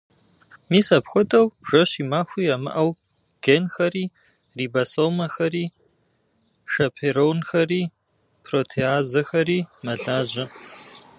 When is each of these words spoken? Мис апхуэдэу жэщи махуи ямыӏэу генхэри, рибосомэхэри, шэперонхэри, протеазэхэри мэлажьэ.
Мис 0.69 0.87
апхуэдэу 0.97 1.45
жэщи 1.67 2.03
махуи 2.11 2.45
ямыӏэу 2.55 2.89
генхэри, 3.43 4.05
рибосомэхэри, 4.57 5.65
шэперонхэри, 6.71 7.81
протеазэхэри 8.45 9.59
мэлажьэ. 9.85 10.45